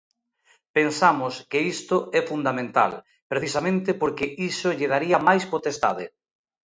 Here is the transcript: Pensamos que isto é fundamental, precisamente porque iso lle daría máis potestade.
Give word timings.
Pensamos 0.77 1.33
que 1.51 1.59
isto 1.75 1.97
é 2.19 2.21
fundamental, 2.31 2.91
precisamente 3.31 3.89
porque 4.01 4.25
iso 4.51 4.69
lle 4.77 4.91
daría 4.93 5.17
máis 5.27 5.43
potestade. 5.53 6.05